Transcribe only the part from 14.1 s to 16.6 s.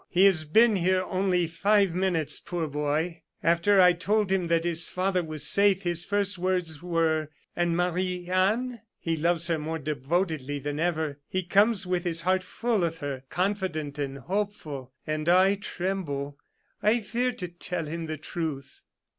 hopeful; and I tremble